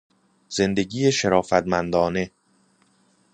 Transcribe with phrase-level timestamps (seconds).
[0.49, 2.31] زندگی شرافت مندانه